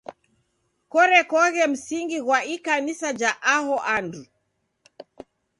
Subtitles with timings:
[0.91, 4.23] Korekoghe msingi ghwa ikanisa ja aho andu.